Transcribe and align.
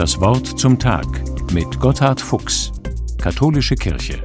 Das 0.00 0.18
Wort 0.18 0.58
zum 0.58 0.78
Tag 0.78 1.04
mit 1.52 1.78
Gotthard 1.78 2.22
Fuchs, 2.22 2.72
Katholische 3.18 3.74
Kirche. 3.74 4.22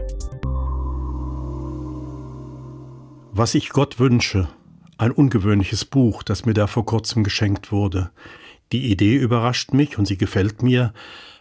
Was 3.34 3.55
ich 3.55 3.71
Gott 3.71 4.00
wünsche, 4.00 4.48
ein 4.98 5.12
ungewöhnliches 5.12 5.84
Buch, 5.84 6.24
das 6.24 6.46
mir 6.46 6.54
da 6.54 6.68
vor 6.68 6.86
kurzem 6.86 7.26
geschenkt 7.26 7.74
wurde. 7.74 8.12
Die 8.72 8.90
Idee 8.90 9.18
überrascht 9.18 9.74
mich 9.74 9.98
und 9.98 10.05
sie 10.05 10.18
gefällt 10.18 10.64
mir. 10.64 10.93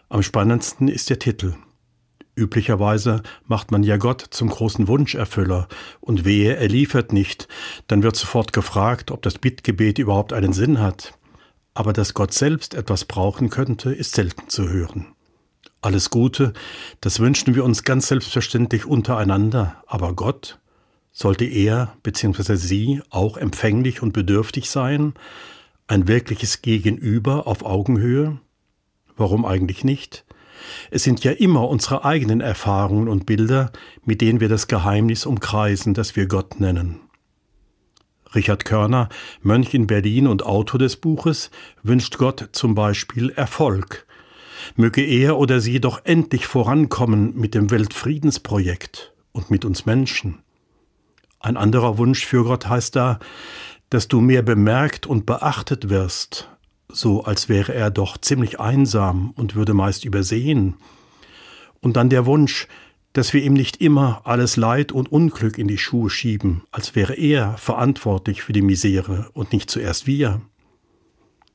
Am 0.09 0.21
spannendsten 0.21 0.89
ist 0.89 1.09
der 1.09 1.19
Titel. 1.19 1.55
Üblicherweise 2.35 3.23
macht 3.45 3.71
man 3.71 3.83
ja 3.83 3.95
Gott 3.95 4.19
zum 4.31 4.49
großen 4.49 4.89
Wunscherfüller 4.89 5.69
und 6.01 6.25
wehe, 6.25 6.57
er 6.57 6.67
liefert 6.67 7.13
nicht, 7.13 7.47
dann 7.87 8.03
wird 8.03 8.17
sofort 8.17 8.51
gefragt, 8.51 9.11
ob 9.11 9.21
das 9.21 9.37
Bittgebet 9.37 9.97
überhaupt 9.97 10.33
einen 10.33 10.51
Sinn 10.51 10.81
hat. 10.81 11.13
Aber 11.75 11.93
dass 11.93 12.15
Gott 12.15 12.33
selbst 12.33 12.73
etwas 12.73 13.05
brauchen 13.05 13.51
könnte, 13.51 13.93
ist 13.93 14.15
selten 14.15 14.49
zu 14.49 14.67
hören. 14.69 15.07
Alles 15.81 16.09
Gute, 16.09 16.53
das 17.01 17.19
wünschen 17.19 17.53
wir 17.53 17.63
uns 17.63 17.83
ganz 17.83 18.07
selbstverständlich 18.07 18.87
untereinander, 18.87 19.83
aber 19.85 20.13
Gott, 20.13 20.57
sollte 21.11 21.45
er 21.45 21.95
bzw. 22.01 22.55
sie 22.55 23.01
auch 23.09 23.37
empfänglich 23.37 24.01
und 24.01 24.13
bedürftig 24.13 24.69
sein? 24.69 25.13
Ein 25.87 26.07
wirkliches 26.07 26.61
Gegenüber 26.61 27.45
auf 27.45 27.63
Augenhöhe? 27.63 28.39
Warum 29.15 29.45
eigentlich 29.45 29.83
nicht? 29.83 30.25
Es 30.91 31.03
sind 31.03 31.23
ja 31.23 31.31
immer 31.31 31.69
unsere 31.69 32.03
eigenen 32.03 32.41
Erfahrungen 32.41 33.07
und 33.07 33.25
Bilder, 33.25 33.71
mit 34.03 34.21
denen 34.21 34.39
wir 34.39 34.49
das 34.49 34.67
Geheimnis 34.67 35.25
umkreisen, 35.25 35.93
das 35.93 36.15
wir 36.15 36.27
Gott 36.27 36.59
nennen. 36.59 37.01
Richard 38.35 38.65
Körner, 38.65 39.09
Mönch 39.41 39.73
in 39.73 39.87
Berlin 39.87 40.27
und 40.27 40.45
Autor 40.45 40.79
des 40.79 40.97
Buches, 40.97 41.49
wünscht 41.83 42.17
Gott 42.17 42.49
zum 42.51 42.75
Beispiel 42.75 43.29
Erfolg. 43.31 44.05
Möge 44.75 45.01
er 45.01 45.37
oder 45.37 45.59
sie 45.59 45.79
doch 45.79 46.01
endlich 46.03 46.47
vorankommen 46.47 47.35
mit 47.35 47.53
dem 47.55 47.71
Weltfriedensprojekt 47.71 49.13
und 49.31 49.51
mit 49.51 49.65
uns 49.65 49.85
Menschen. 49.85 50.39
Ein 51.39 51.57
anderer 51.57 51.97
Wunsch 51.97 52.25
für 52.25 52.43
Gott 52.43 52.67
heißt 52.67 52.95
da, 52.95 53.19
dass 53.89 54.07
du 54.07 54.19
mehr 54.19 54.41
bemerkt 54.41 55.05
und 55.05 55.25
beachtet 55.25 55.89
wirst, 55.89 56.49
so 56.89 57.23
als 57.23 57.49
wäre 57.49 57.73
er 57.73 57.91
doch 57.91 58.17
ziemlich 58.17 58.59
einsam 58.59 59.31
und 59.31 59.55
würde 59.55 59.73
meist 59.73 60.05
übersehen. 60.05 60.75
Und 61.81 61.97
dann 61.97 62.09
der 62.09 62.25
Wunsch, 62.25 62.67
dass 63.15 63.31
wir 63.31 63.41
ihm 63.41 63.53
nicht 63.53 63.77
immer 63.77 64.21
alles 64.25 64.57
Leid 64.57 64.91
und 64.91 65.09
Unglück 65.09 65.57
in 65.57 65.69
die 65.69 65.77
Schuhe 65.77 66.09
schieben, 66.09 66.63
als 66.71 66.95
wäre 66.95 67.13
er 67.13 67.57
verantwortlich 67.57 68.41
für 68.43 68.51
die 68.51 68.61
Misere 68.61 69.29
und 69.31 69.53
nicht 69.53 69.71
zuerst 69.71 70.05
wir. 70.05 70.41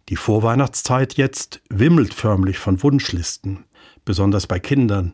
Die 0.08 0.16
Vorweihnachtszeit 0.16 1.18
jetzt 1.18 1.60
wimmelt 1.68 2.14
förmlich 2.14 2.58
von 2.58 2.82
Wunschlisten, 2.82 3.66
besonders 4.06 4.46
bei 4.46 4.58
Kindern. 4.58 5.12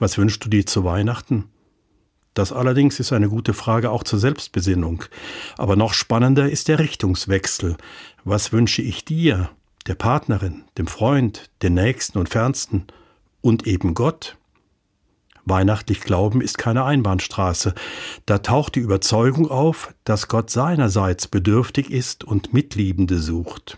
Was 0.00 0.18
wünschst 0.18 0.44
du 0.44 0.48
dir 0.48 0.66
zu 0.66 0.82
Weihnachten? 0.82 1.44
Das 2.34 2.52
allerdings 2.52 2.98
ist 2.98 3.12
eine 3.12 3.28
gute 3.28 3.54
Frage 3.54 3.92
auch 3.92 4.02
zur 4.02 4.18
Selbstbesinnung. 4.18 5.04
Aber 5.56 5.76
noch 5.76 5.94
spannender 5.94 6.50
ist 6.50 6.66
der 6.66 6.80
Richtungswechsel. 6.80 7.76
Was 8.24 8.52
wünsche 8.52 8.82
ich 8.82 9.04
dir, 9.04 9.50
der 9.86 9.94
Partnerin, 9.94 10.64
dem 10.78 10.88
Freund, 10.88 11.48
den 11.62 11.74
Nächsten 11.74 12.18
und 12.18 12.28
Fernsten 12.28 12.88
und 13.40 13.68
eben 13.68 13.94
Gott? 13.94 14.36
Weihnachtlich 15.50 16.00
Glauben 16.00 16.40
ist 16.40 16.56
keine 16.56 16.84
Einbahnstraße. 16.84 17.74
Da 18.24 18.38
taucht 18.38 18.76
die 18.76 18.80
Überzeugung 18.80 19.50
auf, 19.50 19.92
dass 20.04 20.28
Gott 20.28 20.48
seinerseits 20.48 21.28
bedürftig 21.28 21.90
ist 21.90 22.24
und 22.24 22.54
Mitliebende 22.54 23.18
sucht. 23.18 23.76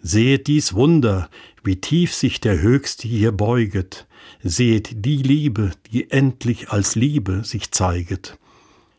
Sehet 0.00 0.46
dies 0.46 0.72
Wunder, 0.72 1.28
wie 1.62 1.76
tief 1.76 2.14
sich 2.14 2.40
der 2.40 2.58
Höchste 2.62 3.06
hier 3.06 3.32
beuget, 3.32 4.06
seht 4.42 5.04
die 5.04 5.18
Liebe, 5.18 5.72
die 5.92 6.10
endlich 6.10 6.70
als 6.70 6.94
Liebe 6.94 7.44
sich 7.44 7.70
zeiget. 7.70 8.38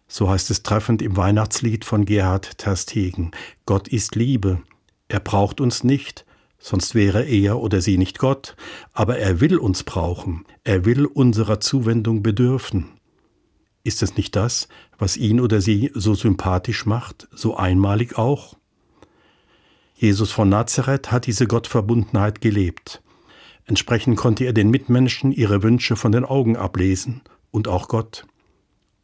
So 0.07 0.29
heißt 0.29 0.51
es 0.51 0.61
treffend 0.61 1.01
im 1.01 1.17
Weihnachtslied 1.17 1.85
von 1.85 2.05
Gerhard 2.05 2.57
Terstegen. 2.59 3.31
Gott 3.65 3.87
ist 3.87 4.15
Liebe. 4.15 4.61
Er 5.07 5.21
braucht 5.21 5.61
uns 5.61 5.83
nicht, 5.83 6.25
sonst 6.61 6.95
wäre 6.95 7.25
er 7.25 7.59
oder 7.59 7.81
sie 7.81 7.97
nicht 7.97 8.19
Gott, 8.19 8.55
aber 8.93 9.17
er 9.17 9.41
will 9.41 9.57
uns 9.57 9.83
brauchen, 9.83 10.45
er 10.63 10.85
will 10.85 11.05
unserer 11.05 11.59
Zuwendung 11.59 12.23
bedürfen. 12.23 12.87
Ist 13.83 14.03
es 14.03 14.15
nicht 14.15 14.35
das, 14.35 14.67
was 14.97 15.17
ihn 15.17 15.39
oder 15.39 15.59
sie 15.59 15.91
so 15.95 16.13
sympathisch 16.13 16.85
macht, 16.85 17.27
so 17.31 17.57
einmalig 17.57 18.17
auch? 18.17 18.55
Jesus 19.95 20.31
von 20.31 20.49
Nazareth 20.49 21.11
hat 21.11 21.25
diese 21.25 21.47
Gottverbundenheit 21.47 22.41
gelebt. 22.41 23.01
Entsprechend 23.65 24.17
konnte 24.17 24.45
er 24.45 24.53
den 24.53 24.69
Mitmenschen 24.69 25.31
ihre 25.31 25.63
Wünsche 25.63 25.95
von 25.95 26.11
den 26.11 26.25
Augen 26.25 26.57
ablesen 26.57 27.21
und 27.51 27.67
auch 27.67 27.87
Gott. 27.87 28.25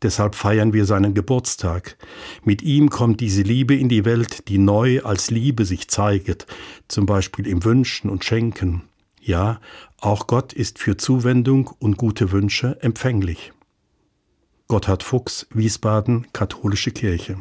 Deshalb 0.03 0.35
feiern 0.35 0.73
wir 0.73 0.85
seinen 0.85 1.13
Geburtstag. 1.13 1.97
Mit 2.43 2.61
ihm 2.61 2.89
kommt 2.89 3.19
diese 3.19 3.41
Liebe 3.41 3.75
in 3.75 3.89
die 3.89 4.05
Welt, 4.05 4.47
die 4.47 4.59
neu 4.59 5.01
als 5.01 5.31
Liebe 5.31 5.65
sich 5.65 5.87
zeigt, 5.87 6.45
zum 6.87 7.05
Beispiel 7.05 7.47
im 7.47 7.63
Wünschen 7.63 8.09
und 8.09 8.23
Schenken. 8.23 8.83
Ja, 9.19 9.59
auch 9.99 10.27
Gott 10.27 10.53
ist 10.53 10.79
für 10.79 10.97
Zuwendung 10.97 11.71
und 11.79 11.97
gute 11.97 12.31
Wünsche 12.31 12.77
empfänglich. 12.81 13.51
Gotthard 14.67 15.01
Fuchs, 15.01 15.47
Wiesbaden, 15.49 16.27
Katholische 16.33 16.91
Kirche. 16.91 17.37